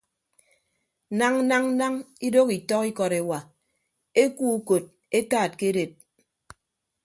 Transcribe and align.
Nañ 1.19 1.35
nañ 1.49 1.65
nañ 1.79 1.93
idooho 2.27 2.51
itọk 2.57 2.83
ikọt 2.91 3.13
ewa 3.19 3.39
ekuo 4.21 4.51
ukot 4.57 4.83
etaat 5.17 5.51
ke 5.59 5.65
edet. 5.71 5.91